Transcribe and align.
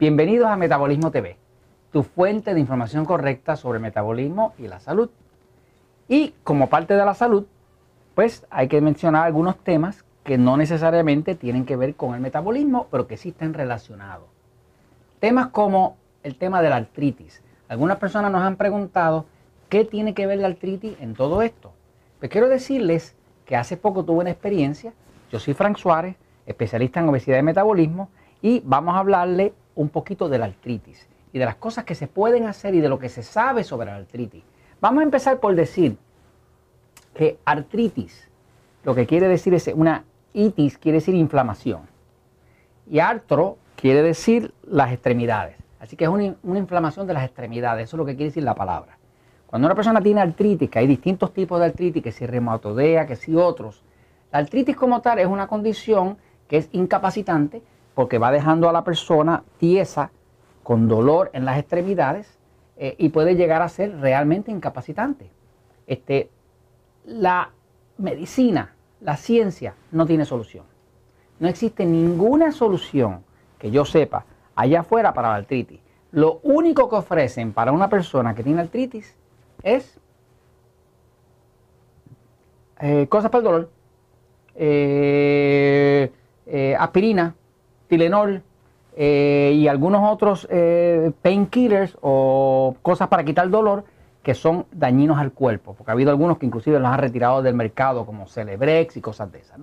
Bienvenidos 0.00 0.46
a 0.46 0.54
Metabolismo 0.54 1.10
TV, 1.10 1.36
tu 1.90 2.04
fuente 2.04 2.54
de 2.54 2.60
información 2.60 3.04
correcta 3.04 3.56
sobre 3.56 3.80
metabolismo 3.80 4.54
y 4.56 4.68
la 4.68 4.78
salud. 4.78 5.10
Y 6.06 6.34
como 6.44 6.68
parte 6.68 6.94
de 6.94 7.04
la 7.04 7.14
salud, 7.14 7.46
pues 8.14 8.46
hay 8.48 8.68
que 8.68 8.80
mencionar 8.80 9.26
algunos 9.26 9.58
temas 9.58 10.04
que 10.22 10.38
no 10.38 10.56
necesariamente 10.56 11.34
tienen 11.34 11.66
que 11.66 11.74
ver 11.74 11.96
con 11.96 12.14
el 12.14 12.20
metabolismo, 12.20 12.86
pero 12.92 13.08
que 13.08 13.16
sí 13.16 13.30
están 13.30 13.54
relacionados. 13.54 14.28
Temas 15.18 15.48
como 15.48 15.96
el 16.22 16.36
tema 16.36 16.62
de 16.62 16.70
la 16.70 16.76
artritis. 16.76 17.42
Algunas 17.68 17.96
personas 17.96 18.30
nos 18.30 18.42
han 18.42 18.54
preguntado 18.54 19.26
qué 19.68 19.84
tiene 19.84 20.14
que 20.14 20.28
ver 20.28 20.38
la 20.38 20.46
artritis 20.46 20.94
en 21.00 21.14
todo 21.14 21.42
esto. 21.42 21.72
Pues 22.20 22.30
quiero 22.30 22.48
decirles 22.48 23.16
que 23.46 23.56
hace 23.56 23.76
poco 23.76 24.04
tuve 24.04 24.20
una 24.20 24.30
experiencia. 24.30 24.92
Yo 25.32 25.40
soy 25.40 25.54
Frank 25.54 25.76
Suárez, 25.76 26.14
especialista 26.46 27.00
en 27.00 27.08
obesidad 27.08 27.38
y 27.40 27.42
metabolismo, 27.42 28.10
y 28.40 28.62
vamos 28.64 28.94
a 28.94 29.00
hablarle 29.00 29.54
un 29.78 29.90
poquito 29.90 30.28
de 30.28 30.38
la 30.38 30.46
artritis 30.46 31.06
y 31.32 31.38
de 31.38 31.44
las 31.44 31.54
cosas 31.54 31.84
que 31.84 31.94
se 31.94 32.08
pueden 32.08 32.46
hacer 32.46 32.74
y 32.74 32.80
de 32.80 32.88
lo 32.88 32.98
que 32.98 33.08
se 33.08 33.22
sabe 33.22 33.62
sobre 33.62 33.86
la 33.86 33.96
artritis. 33.96 34.42
Vamos 34.80 35.00
a 35.00 35.04
empezar 35.04 35.38
por 35.38 35.54
decir 35.54 35.96
que 37.14 37.38
artritis, 37.44 38.28
lo 38.82 38.96
que 38.96 39.06
quiere 39.06 39.28
decir 39.28 39.54
es 39.54 39.68
una 39.68 40.04
itis, 40.32 40.78
quiere 40.78 40.98
decir 40.98 41.14
inflamación. 41.14 41.82
Y 42.90 42.98
artro 42.98 43.56
quiere 43.76 44.02
decir 44.02 44.52
las 44.64 44.92
extremidades. 44.92 45.56
Así 45.78 45.94
que 45.96 46.04
es 46.04 46.10
una, 46.10 46.34
una, 46.42 46.58
inflamación 46.58 47.06
de 47.06 47.14
las 47.14 47.24
extremidades, 47.24 47.84
eso 47.84 47.96
es 47.96 47.98
lo 47.98 48.04
que 48.04 48.16
quiere 48.16 48.30
decir 48.30 48.42
la 48.42 48.56
palabra. 48.56 48.98
Cuando 49.46 49.66
una 49.66 49.76
persona 49.76 50.00
tiene 50.00 50.20
artritis, 50.20 50.68
que 50.68 50.80
hay 50.80 50.88
distintos 50.88 51.32
tipos 51.32 51.60
de 51.60 51.66
artritis, 51.66 52.02
que 52.02 52.10
si 52.10 52.26
reumatoidea, 52.26 53.06
que 53.06 53.14
si 53.14 53.36
otros, 53.36 53.84
la 54.32 54.40
artritis 54.40 54.74
como 54.74 55.00
tal 55.00 55.20
es 55.20 55.28
una 55.28 55.46
condición 55.46 56.18
que 56.48 56.56
es 56.56 56.68
incapacitante, 56.72 57.62
porque 57.98 58.18
va 58.18 58.30
dejando 58.30 58.68
a 58.68 58.72
la 58.72 58.84
persona 58.84 59.42
tiesa, 59.56 60.12
con 60.62 60.86
dolor 60.86 61.30
en 61.32 61.44
las 61.44 61.58
extremidades 61.58 62.38
eh, 62.76 62.94
y 62.96 63.08
puede 63.08 63.34
llegar 63.34 63.60
a 63.60 63.68
ser 63.68 63.98
realmente 63.98 64.52
incapacitante. 64.52 65.28
Este, 65.88 66.30
la 67.04 67.50
medicina, 67.96 68.76
la 69.00 69.16
ciencia 69.16 69.74
no 69.90 70.06
tiene 70.06 70.24
solución. 70.24 70.64
No 71.40 71.48
existe 71.48 71.84
ninguna 71.84 72.52
solución 72.52 73.24
que 73.58 73.72
yo 73.72 73.84
sepa 73.84 74.26
allá 74.54 74.82
afuera 74.82 75.12
para 75.12 75.30
la 75.30 75.34
artritis. 75.34 75.80
Lo 76.12 76.38
único 76.44 76.88
que 76.88 76.94
ofrecen 76.94 77.52
para 77.52 77.72
una 77.72 77.88
persona 77.88 78.32
que 78.32 78.44
tiene 78.44 78.60
artritis 78.60 79.16
es 79.64 79.98
eh, 82.78 83.08
cosas 83.08 83.28
para 83.32 83.38
el 83.40 83.44
dolor, 83.44 83.70
eh, 84.54 86.12
aspirina, 86.78 87.34
Tilenol 87.88 88.42
eh, 88.96 89.52
y 89.54 89.68
algunos 89.68 90.10
otros 90.10 90.46
eh, 90.50 91.12
painkillers 91.22 91.96
o 92.00 92.76
cosas 92.82 93.08
para 93.08 93.24
quitar 93.24 93.48
dolor 93.50 93.84
que 94.22 94.34
son 94.34 94.66
dañinos 94.72 95.18
al 95.18 95.32
cuerpo, 95.32 95.74
porque 95.74 95.90
ha 95.90 95.94
habido 95.94 96.10
algunos 96.10 96.38
que 96.38 96.46
inclusive 96.46 96.78
los 96.78 96.88
han 96.88 96.98
retirado 96.98 97.42
del 97.42 97.54
mercado 97.54 98.04
como 98.04 98.26
Celebrex 98.26 98.96
y 98.96 99.00
cosas 99.00 99.32
de 99.32 99.38
esas. 99.38 99.58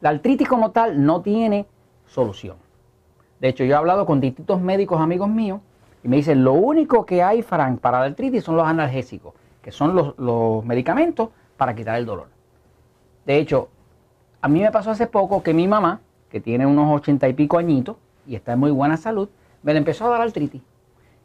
La 0.00 0.10
artritis 0.10 0.48
como 0.48 0.72
tal 0.72 1.04
no 1.04 1.22
tiene 1.22 1.66
solución. 2.06 2.56
De 3.40 3.48
hecho, 3.48 3.64
yo 3.64 3.74
he 3.74 3.78
hablado 3.78 4.04
con 4.04 4.20
distintos 4.20 4.60
médicos 4.60 5.00
amigos 5.00 5.28
míos 5.28 5.60
y 6.02 6.08
me 6.08 6.16
dicen, 6.16 6.44
lo 6.44 6.52
único 6.52 7.06
que 7.06 7.22
hay, 7.22 7.42
Frank, 7.42 7.80
para 7.80 8.00
la 8.00 8.06
artritis 8.06 8.44
son 8.44 8.56
los 8.56 8.66
analgésicos, 8.66 9.34
que 9.62 9.70
son 9.70 10.14
los 10.16 10.64
medicamentos 10.64 11.30
para 11.56 11.74
quitar 11.74 11.96
el 11.98 12.06
dolor. 12.06 12.28
De 13.24 13.38
hecho, 13.38 13.68
a 14.40 14.48
mí 14.48 14.60
me 14.60 14.70
pasó 14.70 14.90
hace 14.90 15.06
poco 15.06 15.42
que 15.42 15.54
mi 15.54 15.66
mamá, 15.66 16.00
que 16.30 16.40
tiene 16.40 16.66
unos 16.66 16.94
ochenta 16.94 17.28
y 17.28 17.32
pico 17.32 17.58
añitos 17.58 17.96
y 18.26 18.34
está 18.34 18.52
en 18.52 18.60
muy 18.60 18.70
buena 18.70 18.96
salud, 18.96 19.28
me 19.62 19.72
le 19.72 19.78
empezó 19.78 20.06
a 20.06 20.10
dar 20.10 20.20
artritis. 20.20 20.62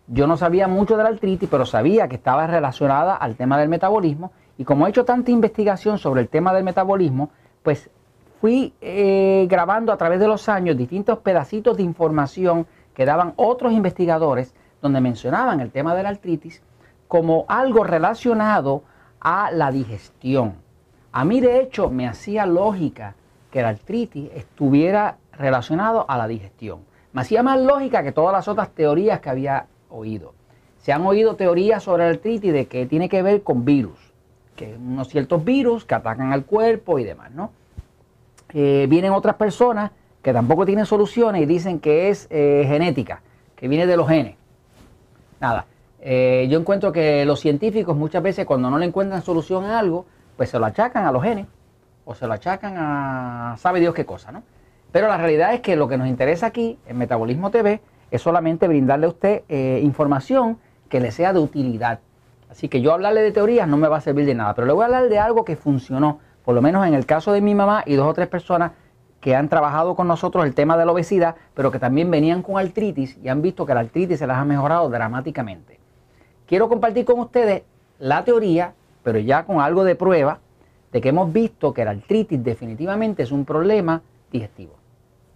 Yo 0.08 0.28
no 0.28 0.38
sabía 0.38 0.68
mucho 0.68 0.98
de 0.98 1.04
la 1.04 1.10
artritis, 1.10 1.50
pero 1.50 1.66
sabía 1.66 2.08
que 2.08 2.16
estaba 2.16 2.48
relacionada 2.48 3.16
al 3.16 3.36
tema 3.36 3.58
del 3.58 3.70
metabolismo. 3.70 4.32
Y 4.58 4.66
como 4.66 4.86
he 4.86 4.90
hecho 4.90 5.06
tanta 5.06 5.32
investigación 5.32 5.98
sobre 5.98 6.22
el 6.22 6.30
tema 6.30 6.54
del 6.54 6.64
metabolismo, 6.64 7.30
pues 7.64 7.90
fui 8.42 8.74
eh, 8.82 9.48
grabando 9.50 9.94
a 9.94 9.98
través 9.98 10.20
de 10.20 10.28
los 10.28 10.50
años 10.50 10.76
distintos 10.76 11.20
pedacitos 11.20 11.78
de 11.78 11.84
información 11.84 12.68
que 12.94 13.06
daban 13.06 13.34
otros 13.38 13.72
investigadores 13.72 14.54
donde 14.82 15.00
mencionaban 15.00 15.62
el 15.62 15.72
tema 15.72 15.96
de 15.96 16.04
la 16.04 16.10
artritis 16.10 16.62
como 17.08 17.46
algo 17.48 17.84
relacionado 17.84 18.84
a 19.22 19.52
la 19.52 19.72
digestión. 19.72 20.56
A 21.14 21.24
mí 21.24 21.40
de 21.40 21.62
hecho 21.62 21.90
me 21.90 22.08
hacía 22.08 22.46
lógica 22.46 23.16
que 23.54 23.62
la 23.62 23.70
artritis 23.70 24.32
estuviera 24.34 25.18
relacionado 25.32 26.10
a 26.10 26.18
la 26.18 26.28
digestión. 26.28 26.80
Me 27.12 27.22
hacía 27.22 27.44
más 27.44 27.62
lógica 27.62 28.02
que 28.02 28.12
todas 28.12 28.34
las 28.34 28.48
otras 28.48 28.72
teorías 28.72 29.20
que 29.20 29.30
había 29.30 29.68
oído. 29.92 30.34
Se 30.80 30.92
han 30.92 31.06
oído 31.06 31.36
teorías 31.36 31.84
sobre 31.84 32.06
la 32.06 32.10
artritis 32.10 32.52
de 32.52 32.66
que 32.66 32.88
tiene 32.88 33.10
que 33.10 33.22
ver 33.22 33.44
con 33.44 33.64
virus, 33.64 34.00
que 34.56 34.76
unos 34.76 35.08
ciertos 35.08 35.46
virus 35.46 35.86
que 35.86 35.94
atacan 35.94 36.34
al 36.34 36.46
cuerpo 36.46 36.98
y 36.98 37.04
demás, 37.04 37.30
¿no? 37.30 37.52
Eh, 38.56 38.88
vienen 38.90 39.12
otras 39.12 39.36
personas 39.36 39.92
que 40.24 40.34
tampoco 40.34 40.66
tienen 40.66 40.88
soluciones 40.88 41.44
y 41.44 41.46
dicen 41.46 41.80
que 41.80 42.10
es 42.10 42.26
eh, 42.32 42.66
genética, 42.68 43.22
que 43.56 43.68
viene 43.68 43.86
de 43.86 43.98
los 43.98 44.08
genes. 44.08 44.36
Nada, 45.40 45.68
eh, 46.02 46.48
yo 46.50 46.60
encuentro 46.60 46.92
que 46.92 47.24
los 47.24 47.40
científicos 47.40 47.96
muchas 47.96 48.24
veces 48.24 48.48
cuando 48.48 48.72
no 48.72 48.80
le 48.80 48.88
encuentran 48.88 49.22
solución 49.22 49.66
a 49.66 49.78
algo, 49.78 50.08
pues 50.38 50.50
se 50.50 50.58
lo 50.58 50.66
achacan 50.66 51.06
a 51.06 51.12
los 51.12 51.22
genes 51.22 51.46
o 52.06 52.16
se 52.16 52.28
lo 52.28 52.34
achacan 52.34 52.76
a 52.78 53.56
sabe 53.58 53.80
Dios 53.80 53.94
qué 53.94 54.06
cosa, 54.06 54.32
¿no? 54.32 54.44
Pero 54.92 55.08
la 55.08 55.18
realidad 55.18 55.54
es 55.54 55.62
que 55.62 55.76
lo 55.76 55.88
que 55.88 55.98
nos 55.98 56.08
interesa 56.08 56.48
aquí 56.48 56.78
en 56.86 56.98
Metabolismo 56.98 57.50
TV 57.50 57.82
es 58.12 58.22
solamente 58.22 58.68
brindarle 58.68 59.08
a 59.08 59.10
usted 59.10 59.42
eh, 59.50 59.80
información 59.84 60.60
que 60.88 61.00
le 61.00 61.12
sea 61.12 61.34
de 61.34 61.40
utilidad. 61.40 62.00
Así 62.52 62.70
que 62.70 62.82
yo 62.82 62.94
hablarle 62.94 63.22
de 63.24 63.32
teorías 63.32 63.68
no 63.68 63.78
me 63.78 63.88
va 63.88 63.98
a 63.98 64.02
servir 64.02 64.28
de 64.28 64.36
nada, 64.36 64.54
pero 64.54 64.68
le 64.68 64.74
voy 64.74 64.84
a 64.84 64.86
hablar 64.86 65.10
de 65.10 65.18
algo 65.18 65.44
que 65.44 65.56
funcionó, 65.56 66.20
por 66.46 66.54
lo 66.54 66.62
menos 66.62 66.86
en 66.86 66.94
el 66.94 67.08
caso 67.08 67.32
de 67.32 67.42
mi 67.42 67.56
mamá 67.56 67.82
y 67.88 67.96
dos 67.96 68.08
o 68.08 68.14
tres 68.14 68.28
personas 68.28 68.74
que 69.20 69.36
han 69.36 69.50
trabajado 69.50 69.96
con 69.96 70.08
nosotros 70.08 70.46
el 70.46 70.54
tema 70.54 70.78
de 70.78 70.86
la 70.86 70.92
obesidad, 70.92 71.36
pero 71.56 71.72
que 71.72 71.80
también 71.80 72.12
venían 72.12 72.44
con 72.44 72.60
artritis 72.60 73.18
y 73.24 73.30
han 73.30 73.42
visto 73.42 73.66
que 73.66 73.74
la 73.74 73.80
artritis 73.80 74.20
se 74.20 74.28
las 74.28 74.38
ha 74.38 74.46
mejorado 74.46 74.90
dramáticamente. 74.90 75.80
Quiero 76.46 76.70
compartir 76.70 77.06
con 77.06 77.20
ustedes 77.20 77.64
la 77.98 78.24
teoría, 78.24 78.74
pero 79.02 79.18
ya 79.18 79.46
con 79.46 79.62
algo 79.62 79.84
de 79.84 79.96
prueba, 79.96 80.40
de 80.94 81.02
que 81.02 81.10
hemos 81.10 81.34
visto 81.34 81.74
que 81.74 81.84
la 81.84 81.92
artritis 81.92 82.42
definitivamente 82.44 83.24
es 83.24 83.32
un 83.32 83.46
problema 83.46 84.04
digestivo. 84.32 84.76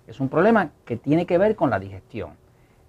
Es 0.06 0.20
un 0.20 0.30
problema 0.30 0.70
que 0.86 0.98
tiene 0.98 1.26
que 1.26 1.40
ver 1.40 1.56
con 1.56 1.72
la 1.72 1.80
digestión. 1.80 2.30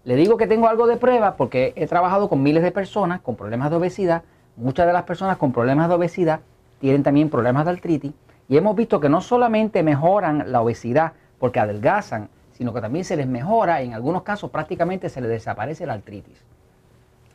Le 0.05 0.17
digo 0.17 0.37
que 0.37 0.47
tengo 0.47 0.69
algo 0.69 0.87
de 0.87 0.99
prueba 0.99 1.37
porque 1.37 1.73
he 1.77 1.87
trabajado 1.87 2.29
con 2.29 2.43
miles 2.43 2.63
de 2.63 2.71
personas 2.71 3.23
con 3.23 3.37
problemas 3.37 3.71
de 3.71 3.77
obesidad. 3.77 4.23
Muchas 4.57 4.87
de 4.87 4.93
las 4.93 5.05
personas 5.05 5.39
con 5.39 5.51
problemas 5.51 5.89
de 5.89 5.95
obesidad 5.95 6.41
tienen 6.79 7.03
también 7.03 7.31
problemas 7.31 7.65
de 7.65 7.73
artritis. 7.73 8.13
Y 8.51 8.59
hemos 8.59 8.77
visto 8.77 9.01
que 9.01 9.09
no 9.09 9.23
solamente 9.23 9.83
mejoran 9.83 10.53
la 10.53 10.61
obesidad 10.61 11.15
porque 11.39 11.61
adelgazan, 11.61 12.29
sino 12.53 12.75
que 12.75 12.83
también 12.83 13.05
se 13.05 13.17
les 13.17 13.27
mejora 13.27 13.81
en 13.81 13.95
algunos 13.95 14.23
casos 14.23 14.51
prácticamente 14.51 15.09
se 15.09 15.23
les 15.23 15.31
desaparece 15.31 15.87
la 15.87 15.95
artritis. 15.95 16.45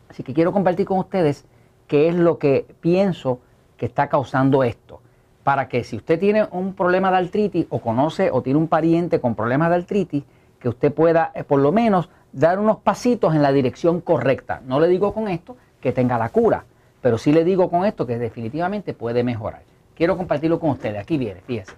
Así 0.10 0.22
que 0.22 0.34
quiero 0.34 0.52
compartir 0.52 0.86
con 0.86 1.00
ustedes 1.00 1.44
qué 1.88 2.08
es 2.08 2.16
lo 2.16 2.38
que 2.38 2.68
pienso 2.82 3.40
que 3.78 3.88
está 3.88 4.10
causando 4.10 4.64
esto 4.64 5.02
para 5.44 5.68
que 5.68 5.84
si 5.84 5.98
usted 5.98 6.20
tiene 6.20 6.48
un 6.52 6.74
problema 6.74 7.12
de 7.12 7.18
artritis 7.18 7.66
o 7.70 7.80
conoce 7.80 8.32
o 8.32 8.42
tiene 8.42 8.60
un 8.60 8.68
pariente 8.68 9.20
con 9.20 9.36
problemas 9.36 9.70
de 9.70 9.76
artritis, 9.76 10.24
que 10.60 10.70
usted 10.70 10.94
pueda 10.94 11.32
eh, 11.36 11.44
por 11.44 11.60
lo 11.60 11.72
menos 11.72 12.10
dar 12.32 12.60
unos 12.60 12.78
pasitos 12.78 13.36
en 13.36 13.42
la 13.42 13.52
dirección 13.52 14.02
correcta. 14.02 14.62
No 14.66 14.80
le 14.80 14.88
digo 14.88 15.14
con 15.14 15.28
esto 15.28 15.58
que 15.82 15.92
tenga 15.92 16.18
la 16.18 16.30
cura, 16.30 16.64
pero 17.02 17.18
sí 17.18 17.34
le 17.34 17.44
digo 17.44 17.70
con 17.70 17.86
esto 17.86 18.08
que 18.08 18.18
definitivamente 18.18 18.94
puede 18.94 19.24
mejorar. 19.24 19.62
Quiero 19.96 20.18
compartirlo 20.18 20.60
con 20.60 20.72
ustedes. 20.72 21.00
Aquí 21.00 21.18
viene, 21.18 21.42
fíjense. 21.42 21.74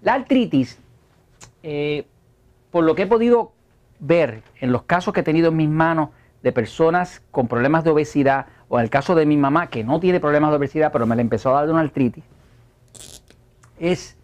La 0.00 0.14
artritis, 0.14 0.78
eh, 1.62 2.06
por 2.70 2.84
lo 2.84 2.94
que 2.94 3.02
he 3.02 3.06
podido 3.06 3.52
ver 4.00 4.42
en 4.60 4.72
los 4.72 4.82
casos 4.84 5.12
que 5.12 5.20
he 5.20 5.24
tenido 5.24 5.48
en 5.48 5.56
mis 5.56 5.68
manos 5.68 6.10
de 6.42 6.52
personas 6.52 7.22
con 7.30 7.48
problemas 7.48 7.84
de 7.84 7.90
obesidad, 7.90 8.46
o 8.68 8.78
en 8.78 8.84
el 8.84 8.90
caso 8.90 9.14
de 9.14 9.26
mi 9.26 9.36
mamá 9.36 9.68
que 9.68 9.84
no 9.84 10.00
tiene 10.00 10.20
problemas 10.20 10.50
de 10.50 10.56
obesidad, 10.56 10.92
pero 10.92 11.06
me 11.06 11.16
le 11.16 11.22
empezó 11.22 11.56
a 11.56 11.60
dar 11.60 11.70
una 11.70 11.80
artritis, 11.80 12.24
es, 13.78 14.16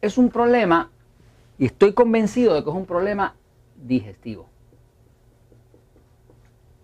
es 0.00 0.18
un 0.18 0.30
problema, 0.30 0.90
y 1.58 1.66
estoy 1.66 1.92
convencido 1.92 2.54
de 2.54 2.62
que 2.62 2.70
es 2.70 2.76
un 2.76 2.86
problema 2.86 3.34
digestivo. 3.76 4.48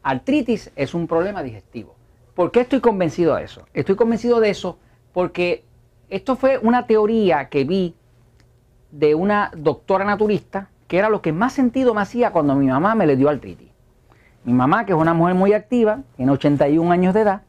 Artritis 0.02 0.70
es 0.74 0.94
un 0.94 1.06
problema 1.06 1.42
digestivo. 1.42 1.94
¿Por 2.34 2.50
qué 2.50 2.60
estoy 2.60 2.80
convencido 2.80 3.36
de 3.36 3.44
eso? 3.44 3.66
Estoy 3.72 3.94
convencido 3.94 4.40
de 4.40 4.50
eso 4.50 4.78
porque 5.12 5.64
esto 6.08 6.36
fue 6.36 6.58
una 6.58 6.86
teoría 6.86 7.48
que 7.48 7.64
vi 7.64 7.94
de 8.90 9.14
una 9.14 9.50
doctora 9.56 10.04
naturista, 10.04 10.68
que 10.88 10.98
era 10.98 11.08
lo 11.08 11.22
que 11.22 11.32
más 11.32 11.52
sentido 11.52 11.94
me 11.94 12.02
hacía 12.02 12.32
cuando 12.32 12.54
mi 12.54 12.66
mamá 12.66 12.94
me 12.94 13.06
le 13.06 13.16
dio 13.16 13.28
artritis. 13.28 13.70
Mi 14.44 14.52
mamá, 14.52 14.84
que 14.84 14.92
es 14.92 14.98
una 14.98 15.14
mujer 15.14 15.34
muy 15.34 15.52
activa, 15.52 16.00
tiene 16.16 16.32
81 16.32 16.90
años 16.90 17.14
de 17.14 17.20
edad, 17.20 17.42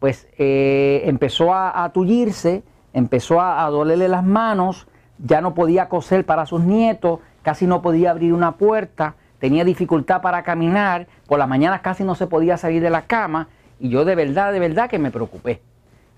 pues 0.00 0.26
eh, 0.38 1.02
empezó 1.04 1.54
a, 1.54 1.88
tullirse, 1.92 2.64
empezó 2.94 3.40
a, 3.40 3.68
dolerle 3.68 4.08
las 4.08 4.24
manos, 4.24 4.88
ya 5.18 5.42
no 5.42 5.54
podía 5.54 5.88
coser 5.90 6.24
para 6.24 6.46
sus 6.46 6.62
nietos, 6.62 7.20
casi 7.42 7.66
no 7.66 7.82
podía 7.82 8.10
abrir 8.10 8.32
una 8.32 8.52
puerta, 8.52 9.14
tenía 9.38 9.62
dificultad 9.62 10.22
para 10.22 10.42
caminar, 10.42 11.06
por 11.26 11.38
las 11.38 11.46
mañanas 11.46 11.82
casi 11.82 12.02
no 12.02 12.14
se 12.14 12.26
podía 12.26 12.56
salir 12.56 12.82
de 12.82 12.88
la 12.88 13.02
cama 13.02 13.48
y 13.78 13.90
yo 13.90 14.06
de 14.06 14.14
verdad, 14.14 14.52
de 14.52 14.58
verdad 14.58 14.88
que 14.88 14.98
me 14.98 15.10
preocupé. 15.10 15.60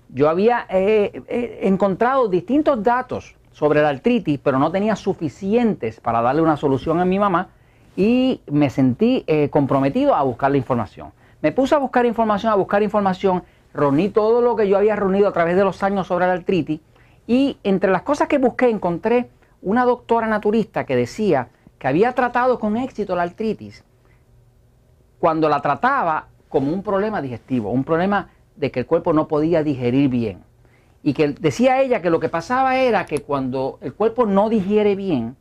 Yo 0.07 0.29
había 0.29 0.65
eh, 0.69 1.21
eh, 1.27 1.59
encontrado 1.63 2.29
distintos 2.29 2.81
datos 2.83 3.35
sobre 3.51 3.81
la 3.81 3.89
artritis, 3.89 4.39
pero 4.41 4.59
no 4.59 4.71
tenía 4.71 4.95
suficientes 4.95 5.99
para 5.99 6.21
darle 6.21 6.41
una 6.41 6.55
solución 6.55 7.01
a 7.01 7.05
mi 7.05 7.19
mamá 7.19 7.49
y 7.97 8.41
me 8.49 8.69
sentí 8.69 9.25
comprometido 9.51 10.15
a 10.15 10.23
buscar 10.23 10.51
la 10.51 10.57
información. 10.57 11.11
Me 11.43 11.51
puse 11.51 11.75
a 11.75 11.77
buscar 11.77 12.05
información, 12.05 12.53
a 12.53 12.55
buscar 12.55 12.81
información, 12.81 13.43
reuní 13.73 14.09
todo 14.09 14.41
lo 14.41 14.55
que 14.55 14.67
yo 14.67 14.77
había 14.77 14.95
reunido 14.95 15.27
a 15.27 15.33
través 15.33 15.55
de 15.55 15.63
los 15.63 15.83
años 15.83 16.07
sobre 16.07 16.27
la 16.27 16.33
artritis 16.33 16.79
y 17.27 17.57
entre 17.63 17.91
las 17.91 18.03
cosas 18.03 18.27
que 18.27 18.37
busqué 18.37 18.69
encontré 18.69 19.29
una 19.61 19.85
doctora 19.85 20.27
naturista 20.27 20.85
que 20.85 20.95
decía 20.95 21.49
que 21.79 21.87
había 21.87 22.13
tratado 22.13 22.59
con 22.59 22.77
éxito 22.77 23.15
la 23.15 23.23
artritis 23.23 23.83
cuando 25.19 25.47
la 25.47 25.61
trataba 25.61 26.27
como 26.49 26.71
un 26.71 26.83
problema 26.83 27.21
digestivo, 27.21 27.71
un 27.71 27.83
problema 27.83 28.29
de 28.57 28.71
que 28.71 28.81
el 28.81 28.85
cuerpo 28.85 29.13
no 29.13 29.27
podía 29.27 29.63
digerir 29.63 30.09
bien. 30.09 30.43
Y 31.01 31.13
que 31.13 31.29
decía 31.29 31.81
ella 31.81 32.01
que 32.01 32.09
lo 32.09 32.19
que 32.19 32.29
pasaba 32.29 32.77
era 32.77 33.05
que 33.05 33.19
cuando 33.19 33.79
el 33.81 33.93
cuerpo 33.93 34.25
no 34.25 34.49
digiere 34.49 34.95
bien 34.95 35.35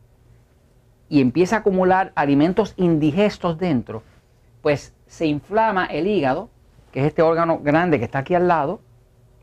y 1.09 1.21
empieza 1.21 1.57
a 1.57 1.59
acumular 1.59 2.13
alimentos 2.15 2.75
indigestos 2.77 3.59
dentro, 3.59 4.03
pues 4.63 4.95
se 5.07 5.27
inflama 5.27 5.87
el 5.87 6.07
hígado, 6.07 6.49
que 6.93 7.01
es 7.01 7.07
este 7.07 7.23
órgano 7.23 7.59
grande 7.59 7.99
que 7.99 8.05
está 8.05 8.19
aquí 8.21 8.35
al 8.35 8.47
lado, 8.47 8.81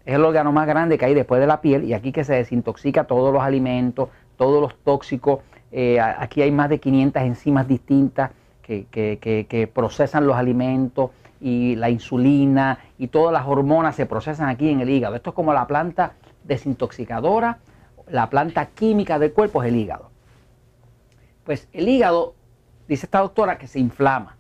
es 0.05 0.15
el 0.15 0.23
órgano 0.23 0.51
más 0.51 0.67
grande 0.67 0.97
que 0.97 1.05
hay 1.05 1.13
después 1.13 1.41
de 1.41 1.47
la 1.47 1.61
piel 1.61 1.83
y 1.83 1.93
aquí 1.93 2.11
que 2.11 2.23
se 2.23 2.33
desintoxica 2.33 3.03
todos 3.03 3.33
los 3.33 3.43
alimentos, 3.43 4.09
todos 4.37 4.61
los 4.61 4.75
tóxicos. 4.83 5.39
Eh, 5.71 5.99
aquí 5.99 6.41
hay 6.41 6.51
más 6.51 6.69
de 6.69 6.79
500 6.79 7.21
enzimas 7.23 7.67
distintas 7.67 8.31
que, 8.63 8.85
que, 8.89 9.71
procesan 9.73 10.27
los 10.27 10.35
alimentos 10.35 11.09
y 11.41 11.75
la 11.75 11.89
insulina 11.89 12.77
y 12.99 13.07
todas 13.07 13.33
las 13.33 13.47
hormonas 13.47 13.95
se 13.95 14.05
procesan 14.05 14.47
aquí 14.47 14.69
en 14.69 14.81
el 14.81 14.89
hígado. 14.89 15.15
Esto 15.15 15.31
es 15.31 15.35
como 15.35 15.53
la 15.53 15.65
planta 15.65 16.13
desintoxicadora, 16.43 17.57
la 18.07 18.29
planta 18.29 18.67
química 18.67 19.17
del 19.17 19.33
cuerpo 19.33 19.63
es 19.63 19.69
el 19.69 19.75
hígado. 19.75 20.11
Pues 21.45 21.67
el 21.73 21.89
hígado, 21.89 22.35
dice 22.87 23.07
esta 23.07 23.19
doctora, 23.19 23.57
que 23.57 23.67
se 23.67 23.79
inflama. 23.79 24.37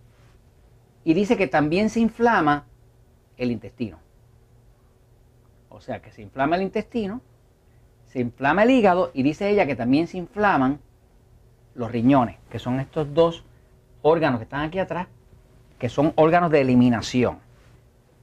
Y 1.03 1.15
dice 1.15 1.37
que 1.37 1.47
también 1.47 1.89
se 1.89 1.99
inflama 1.99 2.65
el 3.39 3.51
intestino. 3.51 3.97
O 5.69 5.81
sea 5.81 6.01
que 6.01 6.11
se 6.11 6.21
inflama 6.21 6.57
el 6.57 6.61
intestino, 6.61 7.21
se 8.07 8.19
inflama 8.19 8.63
el 8.63 8.71
hígado 8.71 9.11
y 9.13 9.23
dice 9.23 9.49
ella 9.49 9.65
que 9.65 9.75
también 9.75 10.07
se 10.07 10.17
inflaman 10.17 10.79
los 11.73 11.91
riñones, 11.91 12.37
que 12.51 12.59
son 12.59 12.79
estos 12.79 13.13
dos 13.13 13.43
órganos 14.01 14.39
que 14.39 14.43
están 14.43 14.61
aquí 14.61 14.79
atrás, 14.79 15.07
que 15.77 15.89
son 15.89 16.13
órganos 16.15 16.51
de 16.51 16.61
eliminación. 16.61 17.37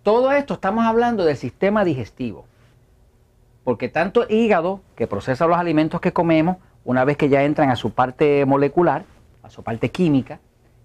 Todo 0.03 0.33
esto 0.33 0.55
estamos 0.55 0.85
hablando 0.85 1.25
del 1.25 1.37
sistema 1.37 1.85
digestivo. 1.85 2.45
Porque 3.65 3.89
tanto 3.89 4.29
el 4.29 4.31
hígado, 4.37 4.81
que 4.95 5.07
procesa 5.07 5.47
los 5.47 5.57
alimentos 5.57 6.01
que 6.01 6.13
comemos, 6.13 6.59
una 6.85 7.05
vez 7.05 7.17
que 7.17 7.29
ya 7.29 7.43
entran 7.43 7.71
a 7.71 7.77
su 7.77 7.91
parte 7.91 8.45
molecular, 8.45 9.05
a 9.43 9.51
su 9.51 9.63
parte 9.63 9.91
química, 9.91 10.39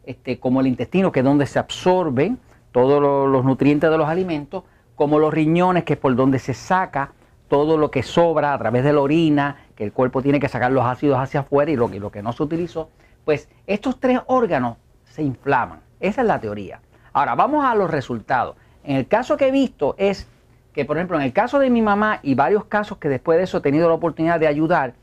este, 0.06 0.39
como 0.39 0.62
el 0.62 0.68
intestino, 0.68 1.12
que 1.12 1.19
es 1.19 1.25
donde 1.25 1.45
se 1.45 1.60
absorben 1.60 2.39
todos 2.71 3.01
los 3.01 3.45
nutrientes 3.45 3.89
de 3.89 3.97
los 3.97 4.07
alimentos, 4.07 4.63
como 4.95 5.19
los 5.19 5.33
riñones, 5.33 5.83
que 5.83 5.94
es 5.94 6.00
por 6.00 6.15
donde 6.15 6.39
se 6.39 6.53
saca 6.53 7.12
todo 7.47 7.77
lo 7.77 7.91
que 7.91 8.03
sobra 8.03 8.53
a 8.53 8.57
través 8.57 8.83
de 8.83 8.94
la 8.94 9.01
orina, 9.01 9.57
que 9.75 9.83
el 9.83 9.91
cuerpo 9.91 10.21
tiene 10.21 10.39
que 10.39 10.47
sacar 10.47 10.71
los 10.71 10.85
ácidos 10.85 11.19
hacia 11.19 11.41
afuera 11.41 11.71
y 11.71 11.75
lo, 11.75 11.88
lo 11.88 12.12
que 12.12 12.21
no 12.21 12.31
se 12.31 12.44
utilizó, 12.44 12.89
pues 13.25 13.50
estos 13.68 14.00
tres 14.00 14.21
órganos 14.27 14.77
se 15.03 15.21
inflaman. 15.21 15.81
Esa 16.00 16.21
es 16.21 16.27
la 16.27 16.39
teoría. 16.39 16.79
Ahora, 17.13 17.35
vamos 17.35 17.65
a 17.65 17.75
los 17.75 17.91
resultados. 17.91 18.56
En 18.83 18.95
el 18.95 19.07
caso 19.07 19.38
que 19.38 19.50
he 19.50 19.51
visto 19.51 19.95
es 19.97 20.27
que, 20.74 20.85
por 20.85 20.97
ejemplo, 20.97 21.17
en 21.17 21.24
el 21.24 21.33
caso 21.33 21.59
de 21.59 21.69
mi 21.69 21.81
mamá 21.81 22.19
y 22.24 22.35
varios 22.35 22.65
casos 22.65 22.97
que 22.97 23.09
después 23.09 23.38
de 23.38 23.44
eso 23.44 23.57
he 23.57 23.62
tenido 23.62 23.89
la 23.89 23.95
oportunidad 23.95 24.39
de 24.39 24.47
ayudar, 24.47 24.94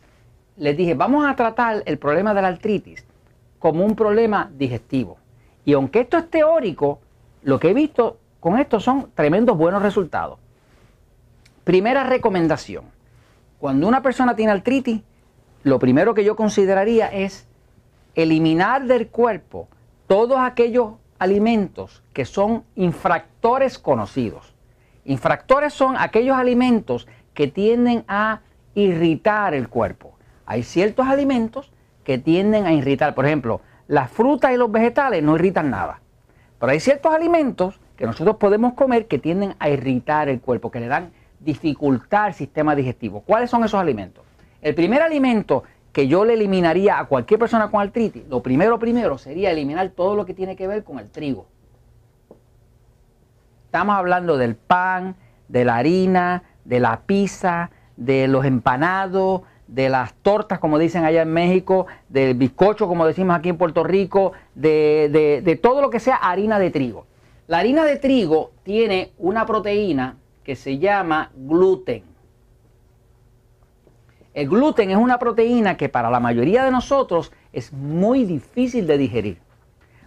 les 0.57 0.77
dije, 0.77 0.95
vamos 0.95 1.27
a 1.29 1.37
tratar 1.37 1.83
el 1.85 1.99
problema 1.99 2.35
de 2.35 2.43
la 2.43 2.49
artritis 2.49 3.05
como 3.59 3.85
un 3.85 3.95
problema 3.95 4.51
digestivo. 4.57 5.19
Y 5.65 5.75
aunque 5.75 6.01
esto 6.01 6.17
es 6.17 6.31
teórico, 6.31 7.01
lo 7.43 7.59
que 7.59 7.71
he 7.71 7.75
visto 7.75 8.19
con 8.41 8.59
esto 8.59 8.81
son 8.81 9.11
tremendos 9.15 9.57
buenos 9.57 9.83
resultados. 9.83 10.39
Primera 11.65 12.05
recomendación. 12.05 12.85
Cuando 13.59 13.89
una 13.89 14.03
persona 14.03 14.37
tiene 14.37 14.53
artritis, 14.53 15.03
lo 15.65 15.79
primero 15.79 16.15
que 16.15 16.25
yo 16.25 16.37
consideraría 16.37 17.09
es 17.09 17.47
eliminar 18.15 18.87
del 18.87 19.09
cuerpo 19.09 19.69
todos 20.07 20.39
aquellos 20.39 20.95
alimentos 21.19 22.03
que 22.13 22.25
son 22.25 22.65
infractores 22.75 23.79
conocidos. 23.79 24.55
Infractores 25.05 25.75
son 25.75 25.97
aquellos 25.99 26.37
alimentos 26.37 27.09
que 27.35 27.49
tienden 27.49 28.05
a 28.09 28.41
irritar 28.75 29.55
el 29.55 29.69
cuerpo. 29.69 30.17
Hay 30.47 30.63
ciertos 30.63 31.07
alimentos 31.07 31.73
que 32.05 32.19
tienden 32.19 32.67
a 32.67 32.73
irritar. 32.73 33.15
Por 33.15 33.27
ejemplo, 33.27 33.61
las 33.87 34.11
frutas 34.11 34.53
y 34.53 34.57
los 34.57 34.71
vegetales 34.71 35.23
no 35.23 35.35
irritan 35.37 35.71
nada. 35.71 36.01
Pero 36.59 36.73
hay 36.73 36.81
ciertos 36.81 37.15
alimentos 37.15 37.81
que 37.97 38.07
nosotros 38.07 38.37
podemos 38.37 38.75
comer 38.75 39.07
que 39.07 39.19
tienden 39.19 39.55
a 39.59 39.69
irritar 39.69 40.29
el 40.29 40.41
cuerpo, 40.41 40.71
que 40.71 40.81
le 40.81 40.89
dan 40.89 41.11
dificultad 41.41 42.25
al 42.25 42.35
sistema 42.35 42.75
digestivo. 42.75 43.21
¿Cuáles 43.21 43.51
son 43.51 43.65
esos 43.65 43.81
alimentos? 43.81 44.25
El 44.61 44.75
primer 44.75 45.03
alimento 45.03 45.63
que 45.93 46.09
yo 46.09 46.25
le 46.25 46.35
eliminaría 46.35 46.99
a 46.99 47.07
cualquier 47.07 47.41
persona 47.41 47.71
con 47.71 47.81
artritis, 47.81 48.27
lo 48.29 48.43
primero 48.43 48.79
primero 48.79 49.19
sería 49.19 49.51
eliminar 49.51 49.91
todo 49.91 50.17
lo 50.17 50.27
que 50.27 50.35
tiene 50.35 50.57
que 50.57 50.67
ver 50.67 50.85
con 50.85 50.99
el 50.99 51.11
trigo. 51.11 51.47
Estamos 53.67 53.97
hablando 53.97 54.37
del 54.37 54.57
pan, 54.57 55.17
de 55.49 55.65
la 55.65 55.77
harina, 55.77 56.43
de 56.65 56.81
la 56.81 57.01
pizza, 57.01 57.71
de 57.97 58.29
los 58.29 58.45
empanados, 58.45 59.43
de 59.69 59.89
las 59.89 60.15
tortas, 60.15 60.59
como 60.59 60.79
dicen 60.79 61.05
allá 61.05 61.23
en 61.23 61.33
México, 61.33 61.87
del 62.09 62.35
bizcocho, 62.35 62.89
como 62.89 63.07
decimos 63.07 63.37
aquí 63.37 63.49
en 63.51 63.57
Puerto 63.57 63.85
Rico, 63.85 64.33
de, 64.55 65.41
de 65.45 65.57
todo 65.57 65.81
lo 65.81 65.91
que 65.91 66.01
sea 66.01 66.17
harina 66.17 66.59
de 66.59 66.71
trigo. 66.71 67.07
La 67.47 67.59
harina 67.59 67.85
de 67.85 67.97
trigo 67.97 68.51
tiene 68.63 69.13
una 69.19 69.47
proteína 69.47 70.17
que 70.43 70.57
se 70.57 70.79
llama 70.79 71.31
gluten. 71.35 72.03
El 74.35 74.49
gluten 74.49 74.91
es 74.91 74.97
una 74.97 75.19
proteína 75.19 75.77
que 75.77 75.89
para 75.89 76.11
la 76.11 76.21
mayoría 76.21 76.65
de 76.65 76.71
nosotros 76.71 77.33
es 77.53 77.73
muy 77.73 78.25
difícil 78.25 78.87
de 78.87 78.99
digerir. 78.99 79.39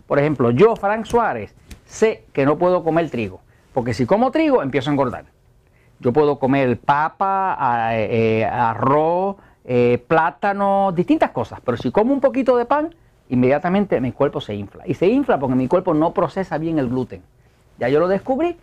Por 0.07 0.19
ejemplo, 0.19 0.51
yo, 0.51 0.75
Frank 0.75 1.05
Suárez, 1.05 1.55
sé 1.86 2.25
que 2.33 2.45
no 2.45 2.57
puedo 2.57 2.83
comer 2.83 3.09
trigo, 3.09 3.41
porque 3.74 3.93
si 3.93 4.05
como 4.05 4.31
trigo 4.31 4.62
empiezo 4.62 4.89
a 4.89 4.93
engordar. 4.93 5.25
Yo 6.00 6.13
puedo 6.13 6.39
comer 6.39 6.79
papa, 6.79 7.57
eh, 7.93 8.43
arroz, 8.43 9.36
eh, 9.65 10.03
plátano, 10.08 10.91
distintas 10.91 11.32
cosas, 11.32 11.60
pero 11.63 11.77
si 11.77 11.91
como 11.91 12.13
un 12.13 12.22
poquito 12.22 12.58
de 12.58 12.65
pan, 12.65 12.96
inmediatamente 13.30 14.01
mi 14.01 14.12
cuerpo 14.12 14.41
se 14.41 14.56
infla. 14.56 14.84
Y 14.86 14.94
se 14.94 15.08
infla 15.08 15.39
porque 15.39 15.56
mi 15.56 15.68
cuerpo 15.68 15.94
no 15.94 16.13
procesa 16.13 16.58
bien 16.58 16.80
el 16.80 16.89
gluten. 16.89 17.22
Ya 17.80 17.89
yo 17.89 18.00
lo 18.00 18.08
descubrí, 18.08 18.58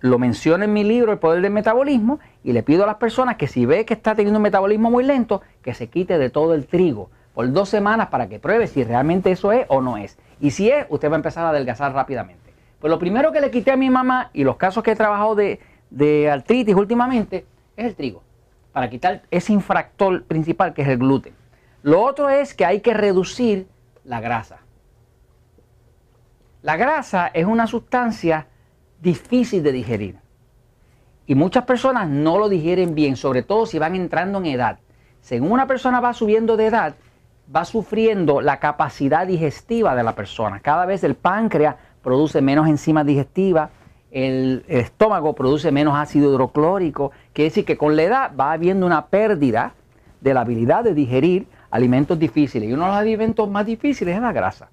lo 0.00 0.18
menciono 0.18 0.64
en 0.64 0.72
mi 0.72 0.84
libro 0.84 1.12
El 1.12 1.18
Poder 1.18 1.42
del 1.42 1.52
Metabolismo 1.52 2.20
y 2.42 2.52
le 2.52 2.62
pido 2.62 2.84
a 2.84 2.86
las 2.86 2.96
personas 2.96 3.36
que 3.36 3.46
si 3.46 3.66
ve 3.66 3.84
que 3.84 3.94
está 3.94 4.14
teniendo 4.14 4.38
un 4.38 4.42
metabolismo 4.42 4.90
muy 4.90 5.04
lento, 5.04 5.42
que 5.62 5.74
se 5.74 5.88
quite 5.88 6.18
de 6.18 6.30
todo 6.30 6.54
el 6.54 6.66
trigo 6.66 7.10
por 7.34 7.50
dos 7.52 7.68
semanas 7.68 8.08
para 8.08 8.28
que 8.28 8.38
pruebe 8.38 8.66
si 8.66 8.82
realmente 8.82 9.30
eso 9.30 9.52
es 9.52 9.66
o 9.68 9.80
no 9.80 9.96
es. 9.96 10.18
Y 10.40 10.50
si 10.50 10.70
es, 10.70 10.86
usted 10.88 11.10
va 11.10 11.14
a 11.14 11.16
empezar 11.16 11.44
a 11.44 11.50
adelgazar 11.50 11.92
rápidamente. 11.92 12.52
Pues 12.80 12.90
lo 12.90 12.98
primero 12.98 13.30
que 13.30 13.40
le 13.40 13.50
quité 13.50 13.72
a 13.72 13.76
mi 13.76 13.90
mamá 13.90 14.30
y 14.32 14.44
los 14.44 14.56
casos 14.56 14.82
que 14.82 14.92
he 14.92 14.96
trabajado 14.96 15.34
de, 15.34 15.60
de 15.90 16.30
artritis 16.30 16.74
últimamente 16.74 17.44
es 17.76 17.86
el 17.86 17.94
trigo, 17.94 18.22
para 18.72 18.90
quitar 18.90 19.22
ese 19.30 19.52
infractor 19.52 20.24
principal 20.24 20.74
que 20.74 20.82
es 20.82 20.88
el 20.88 20.98
gluten. 20.98 21.34
Lo 21.82 22.02
otro 22.02 22.28
es 22.28 22.54
que 22.54 22.64
hay 22.64 22.80
que 22.80 22.94
reducir 22.94 23.66
la 24.04 24.20
grasa. 24.20 24.58
La 26.62 26.76
grasa 26.76 27.28
es 27.28 27.46
una 27.46 27.66
sustancia 27.66 28.46
difícil 29.00 29.62
de 29.62 29.72
digerir. 29.72 30.18
Y 31.26 31.34
muchas 31.34 31.64
personas 31.64 32.08
no 32.08 32.38
lo 32.38 32.48
digieren 32.48 32.94
bien, 32.94 33.16
sobre 33.16 33.42
todo 33.42 33.64
si 33.64 33.78
van 33.78 33.94
entrando 33.94 34.38
en 34.38 34.46
edad. 34.46 34.78
Según 35.20 35.52
una 35.52 35.66
persona 35.66 36.00
va 36.00 36.12
subiendo 36.12 36.56
de 36.56 36.66
edad, 36.66 36.94
va 37.54 37.64
sufriendo 37.64 38.40
la 38.40 38.58
capacidad 38.58 39.26
digestiva 39.26 39.94
de 39.94 40.02
la 40.02 40.14
persona. 40.14 40.60
Cada 40.60 40.86
vez 40.86 41.02
el 41.04 41.14
páncreas 41.14 41.76
produce 42.02 42.42
menos 42.42 42.68
enzimas 42.68 43.06
digestivas, 43.06 43.70
el, 44.10 44.64
estómago 44.68 45.34
produce 45.34 45.70
menos 45.70 45.96
ácido 45.96 46.30
hidroclórico, 46.32 47.12
quiere 47.32 47.50
decir 47.50 47.64
que 47.64 47.76
con 47.76 47.96
la 47.96 48.02
edad 48.02 48.32
va 48.38 48.52
habiendo 48.52 48.86
una 48.86 49.06
pérdida 49.06 49.74
de 50.20 50.34
la 50.34 50.40
habilidad 50.40 50.84
de 50.84 50.94
digerir 50.94 51.46
alimentos 51.70 52.18
difíciles. 52.18 52.68
Y 52.68 52.72
uno 52.72 52.84
de 52.84 52.90
los 52.90 52.98
alimentos 52.98 53.48
más 53.48 53.66
difíciles 53.66 54.16
es 54.16 54.22
la 54.22 54.32
grasa. 54.32 54.68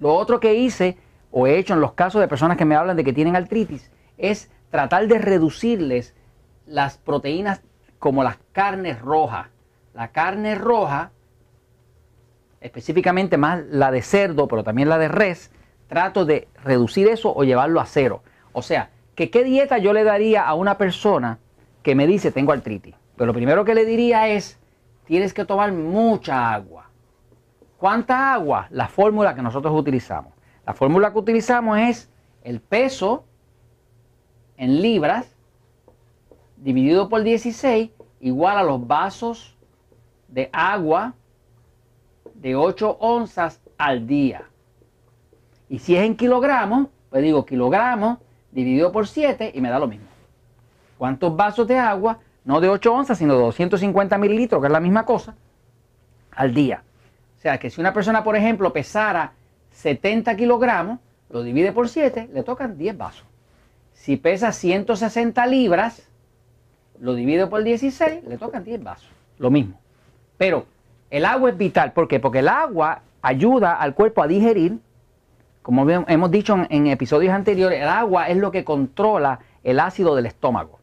Lo 0.00 0.14
otro 0.14 0.40
que 0.40 0.54
hice 0.54 0.96
o 1.30 1.46
he 1.46 1.58
hecho 1.58 1.74
en 1.74 1.80
los 1.80 1.92
casos 1.92 2.20
de 2.20 2.28
personas 2.28 2.56
que 2.56 2.64
me 2.64 2.76
hablan 2.76 2.96
de 2.96 3.04
que 3.04 3.12
tienen 3.12 3.36
artritis 3.36 3.90
es 4.18 4.50
tratar 4.70 5.06
de 5.08 5.18
reducirles 5.18 6.14
las 6.66 6.96
proteínas 6.98 7.62
como 7.98 8.22
las 8.22 8.38
carnes 8.52 9.00
rojas. 9.00 9.48
La 9.94 10.08
carne 10.08 10.54
roja, 10.56 11.12
específicamente 12.60 13.36
más 13.36 13.62
la 13.70 13.90
de 13.90 14.02
cerdo, 14.02 14.48
pero 14.48 14.64
también 14.64 14.88
la 14.88 14.98
de 14.98 15.08
res, 15.08 15.50
trato 15.88 16.24
de 16.24 16.48
reducir 16.62 17.08
eso 17.08 17.32
o 17.34 17.44
llevarlo 17.44 17.80
a 17.80 17.86
cero. 17.86 18.22
O 18.52 18.62
sea, 18.62 18.90
que 19.14 19.30
qué 19.30 19.44
dieta 19.44 19.78
yo 19.78 19.92
le 19.92 20.04
daría 20.04 20.46
a 20.46 20.54
una 20.54 20.78
persona 20.78 21.38
que 21.82 21.94
me 21.94 22.06
dice 22.06 22.32
tengo 22.32 22.52
artritis. 22.52 22.94
Pero 23.16 23.26
lo 23.26 23.34
primero 23.34 23.64
que 23.64 23.74
le 23.74 23.84
diría 23.84 24.28
es, 24.28 24.58
tienes 25.04 25.32
que 25.34 25.44
tomar 25.44 25.72
mucha 25.72 26.52
agua. 26.52 26.90
¿Cuánta 27.78 28.32
agua? 28.32 28.66
La 28.70 28.88
fórmula 28.88 29.34
que 29.34 29.42
nosotros 29.42 29.74
utilizamos. 29.78 30.32
La 30.66 30.74
fórmula 30.74 31.12
que 31.12 31.18
utilizamos 31.18 31.78
es 31.78 32.10
el 32.42 32.60
peso 32.60 33.24
en 34.56 34.80
libras 34.80 35.34
dividido 36.56 37.08
por 37.08 37.22
16 37.22 37.90
igual 38.20 38.56
a 38.56 38.62
los 38.62 38.86
vasos 38.86 39.56
de 40.28 40.48
agua 40.52 41.14
de 42.34 42.56
8 42.56 42.96
onzas 43.00 43.60
al 43.76 44.06
día. 44.06 44.48
Y 45.68 45.78
si 45.78 45.96
es 45.96 46.04
en 46.04 46.16
kilogramos, 46.16 46.88
pues 47.10 47.22
digo 47.22 47.44
kilogramos 47.44 48.18
dividido 48.52 48.92
por 48.92 49.06
7 49.06 49.52
y 49.54 49.60
me 49.60 49.70
da 49.70 49.78
lo 49.78 49.88
mismo. 49.88 50.06
¿Cuántos 50.98 51.34
vasos 51.34 51.66
de 51.66 51.78
agua? 51.78 52.18
No 52.44 52.60
de 52.60 52.68
8 52.68 52.92
onzas, 52.92 53.18
sino 53.18 53.34
de 53.34 53.40
250 53.40 54.18
mililitros, 54.18 54.60
que 54.60 54.66
es 54.66 54.72
la 54.72 54.80
misma 54.80 55.04
cosa, 55.04 55.34
al 56.32 56.54
día. 56.54 56.82
O 57.38 57.40
sea 57.40 57.58
que 57.58 57.70
si 57.70 57.80
una 57.80 57.92
persona, 57.92 58.22
por 58.22 58.36
ejemplo, 58.36 58.72
pesara 58.72 59.32
70 59.72 60.36
kilogramos, 60.36 60.98
lo 61.30 61.42
divide 61.42 61.72
por 61.72 61.88
7, 61.88 62.30
le 62.32 62.42
tocan 62.42 62.78
10 62.78 62.96
vasos. 62.96 63.24
Si 63.92 64.16
pesa 64.16 64.52
160 64.52 65.46
libras, 65.46 66.08
lo 67.00 67.14
divide 67.14 67.46
por 67.46 67.62
16, 67.62 68.24
le 68.24 68.38
tocan 68.38 68.64
10 68.64 68.82
vasos. 68.82 69.08
Lo 69.38 69.50
mismo. 69.50 69.80
Pero 70.36 70.66
el 71.10 71.24
agua 71.24 71.50
es 71.50 71.56
vital. 71.56 71.92
¿Por 71.92 72.08
qué? 72.08 72.20
Porque 72.20 72.40
el 72.40 72.48
agua 72.48 73.02
ayuda 73.22 73.74
al 73.74 73.94
cuerpo 73.94 74.22
a 74.22 74.26
digerir. 74.26 74.78
Como 75.64 75.88
hemos 75.88 76.30
dicho 76.30 76.58
en, 76.68 76.88
episodios 76.88 77.32
anteriores, 77.32 77.80
el 77.80 77.88
agua 77.88 78.28
es 78.28 78.36
lo 78.36 78.50
que 78.50 78.64
controla 78.64 79.38
el 79.62 79.80
ácido 79.80 80.14
del 80.14 80.26
estómago. 80.26 80.78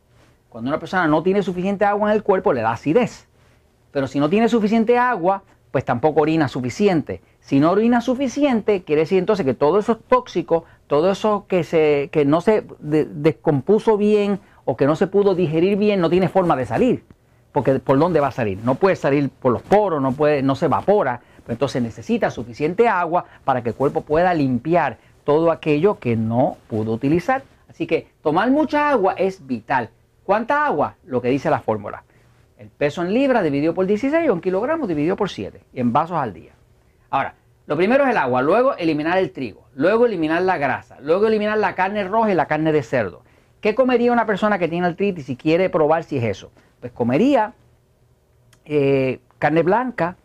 Cuando 0.50 0.72
una 0.72 0.80
persona 0.80 1.06
no 1.06 1.22
tiene 1.22 1.44
suficiente 1.44 1.86
agua 1.86 2.10
en 2.10 2.16
el 2.16 2.24
cuerpo, 2.24 2.52
le 2.52 2.62
da 2.62 2.72
acidez. 2.72 3.28
Pero 3.92 4.08
si 4.08 4.20
no 4.20 4.28
tiene 4.28 4.50
suficiente 4.50 4.98
agua, 4.98 5.44
pues 5.70 5.86
tampoco 5.86 6.22
orina 6.22 6.48
suficiente. 6.48 7.22
Si 7.42 7.60
no 7.60 7.70
orina 7.70 8.02
suficiente, 8.02 8.82
quiere 8.82 9.02
decir 9.04 9.20
entonces 9.20 9.46
que 9.46 9.54
todo 9.54 9.78
eso 9.78 9.92
es 9.92 10.00
tóxico, 10.08 10.66
todo 10.88 11.12
eso 11.12 11.46
que, 11.48 11.64
se, 11.64 12.10
que 12.12 12.26
no 12.26 12.42
se 12.42 12.66
descompuso 12.80 13.98
bien 13.98 14.40
o 14.66 14.78
que 14.78 14.88
no 14.88 14.96
se 14.96 15.06
pudo 15.06 15.36
digerir 15.36 15.78
bien 15.78 16.02
no 16.02 16.10
tiene 16.10 16.28
forma 16.28 16.56
de 16.56 16.66
salir. 16.66 17.04
Porque 17.52 17.76
¿por 17.76 18.00
dónde 18.00 18.20
va 18.20 18.30
a 18.30 18.32
salir? 18.32 18.58
No 18.64 18.74
puede 18.74 18.96
salir 18.96 19.30
por 19.30 19.54
los 19.54 19.62
poros, 19.62 20.02
no, 20.02 20.14
puede, 20.14 20.42
no 20.42 20.56
se 20.56 20.66
evapora. 20.66 21.22
Entonces 21.52 21.82
necesita 21.82 22.32
suficiente 22.32 22.88
agua 22.88 23.26
para 23.44 23.62
que 23.62 23.70
el 23.70 23.76
cuerpo 23.76 24.02
pueda 24.02 24.34
limpiar 24.34 24.98
todo 25.26 25.52
aquello 25.52 26.00
que 26.00 26.16
no 26.16 26.58
pudo 26.68 26.94
utilizar. 26.94 27.44
Así 27.70 27.86
que 27.86 28.08
tomar 28.24 28.50
mucha 28.52 28.90
agua 28.90 29.14
es 29.18 29.46
vital. 29.46 29.90
¿Cuánta 30.24 30.66
agua? 30.66 30.96
Lo 31.06 31.22
que 31.22 31.28
dice 31.28 31.50
la 31.50 31.60
fórmula. 31.60 32.04
El 32.58 32.70
peso 32.70 33.02
en 33.02 33.14
libras 33.14 33.44
dividido 33.44 33.74
por 33.74 33.86
16 33.86 34.30
o 34.30 34.34
en 34.34 34.40
kilogramos 34.42 34.88
dividido 34.88 35.16
por 35.16 35.30
7 35.30 35.62
y 35.74 35.80
en 35.80 35.92
vasos 35.92 36.18
al 36.18 36.34
día. 36.34 36.54
Ahora, 37.10 37.34
lo 37.68 37.76
primero 37.76 38.06
es 38.06 38.12
el 38.12 38.18
agua, 38.18 38.42
luego 38.42 38.76
eliminar 38.78 39.18
el 39.18 39.32
trigo, 39.32 39.66
luego 39.76 40.06
eliminar 40.06 40.42
la 40.44 40.58
grasa, 40.58 41.00
luego 41.02 41.28
eliminar 41.28 41.58
la 41.58 41.76
carne 41.76 42.04
roja 42.06 42.32
y 42.32 42.36
la 42.36 42.46
carne 42.46 42.72
de 42.72 42.84
cerdo. 42.84 43.24
¿Qué 43.60 43.76
comería 43.76 44.14
una 44.14 44.26
persona 44.26 44.58
que 44.58 44.68
tiene 44.68 44.88
artritis 44.88 45.30
y 45.30 45.36
quiere 45.36 45.70
probar 45.70 46.04
si 46.04 46.18
es 46.18 46.24
eso? 46.24 46.52
Pues 46.80 46.92
comería 46.92 47.54
eh, 48.66 49.20
carne 49.38 49.64
blanca, 49.64 50.16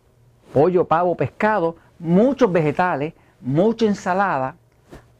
pollo, 0.53 0.85
pavo, 0.85 1.15
pescado, 1.15 1.75
muchos 1.99 2.51
vegetales, 2.51 3.13
mucha 3.41 3.85
ensalada, 3.85 4.55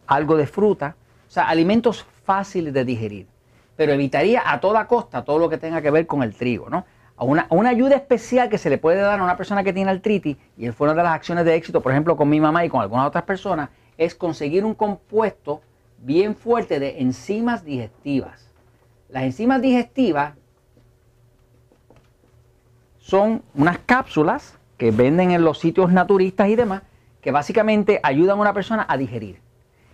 algo 0.06 0.38
de 0.38 0.48
fruta, 0.48 0.96
o 1.28 1.32
sea, 1.32 1.48
alimentos 1.48 2.06
fáciles 2.24 2.74
de 2.74 2.86
digerir. 2.86 3.28
Pero 3.76 3.94
evitaría 3.94 4.42
a 4.46 4.60
toda 4.60 4.88
costa 4.88 5.24
todo 5.24 5.40
lo 5.40 5.50
que 5.50 5.58
tenga 5.58 5.82
que 5.82 5.92
ver 5.92 6.08
con 6.08 6.24
el 6.24 6.34
trigo, 6.36 6.70
¿no? 6.70 6.86
Una, 7.20 7.48
una, 7.50 7.70
ayuda 7.70 7.96
especial 7.96 8.48
que 8.48 8.60
se 8.60 8.70
le 8.70 8.78
puede 8.78 9.02
dar 9.02 9.20
a 9.20 9.24
una 9.24 9.38
persona 9.38 9.64
que 9.64 9.74
tiene 9.74 9.90
artritis, 9.90 10.38
y 10.56 10.70
fue 10.70 10.88
una 10.88 10.96
de 10.96 11.04
las 11.04 11.16
acciones 11.16 11.46
de 11.46 11.56
éxito, 11.56 11.82
por 11.82 11.92
ejemplo, 11.92 12.16
con 12.16 12.30
mi 12.30 12.40
mamá 12.40 12.64
y 12.64 12.70
con 12.70 12.80
algunas 12.80 13.08
otras 13.08 13.24
personas, 13.24 13.70
es 13.98 14.14
conseguir 14.14 14.64
un 14.64 14.76
compuesto 14.76 15.62
bien 15.98 16.36
fuerte 16.36 16.80
de 16.80 17.02
enzimas 17.02 17.66
digestivas. 17.66 18.52
Las 19.10 19.24
enzimas 19.24 19.62
digestivas 19.62 20.34
son 23.00 23.42
unas 23.56 23.80
cápsulas 23.80 24.57
que 24.78 24.92
venden 24.92 25.32
en 25.32 25.44
los 25.44 25.60
sitios 25.60 25.92
naturistas 25.92 26.50
y 26.50 26.56
demás, 26.56 26.84
que 27.22 27.32
básicamente 27.32 28.00
ayudan 28.04 28.38
a 28.38 28.42
una 28.42 28.54
persona 28.54 28.86
a 28.88 28.98
digerir. 28.98 29.40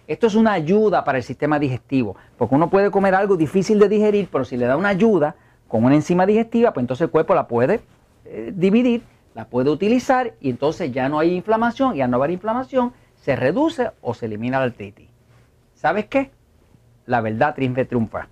Esto 0.06 0.28
es 0.28 0.36
una 0.36 0.52
ayuda 0.52 1.04
para 1.06 1.18
el 1.18 1.24
sistema 1.24 1.60
digestivo, 1.60 2.18
porque 2.38 2.56
uno 2.56 2.70
puede 2.70 2.92
comer 2.92 3.16
algo 3.16 3.38
difícil 3.38 3.80
de 3.80 3.88
digerir, 3.88 4.28
pero 4.32 4.44
si 4.44 4.58
le 4.58 4.66
da 4.66 4.76
una 4.76 4.90
ayuda 4.90 5.36
con 5.70 5.86
una 5.86 5.96
enzima 5.96 6.26
digestiva, 6.26 6.74
pues 6.74 6.84
entonces 6.84 7.06
el 7.06 7.10
cuerpo 7.10 7.34
la 7.34 7.48
puede 7.48 7.80
eh, 8.26 8.52
dividir, 8.54 9.04
la 9.34 9.46
puede 9.46 9.70
utilizar 9.70 10.34
y 10.42 10.50
entonces 10.50 10.92
ya 10.92 11.08
no 11.08 11.20
hay 11.20 11.34
inflamación 11.34 11.96
y 11.96 12.02
al 12.02 12.12
no 12.12 12.18
haber 12.18 12.32
inflamación 12.32 12.94
se 13.16 13.36
reduce 13.36 13.92
o 14.02 14.14
se 14.14 14.26
elimina 14.26 14.60
la 14.60 14.66
artritis. 14.66 15.08
¿Sabes 15.74 16.06
qué? 16.06 16.32
La 17.06 17.22
verdad 17.22 17.56
triunfa 17.56 17.86
triunfa. 17.86 18.28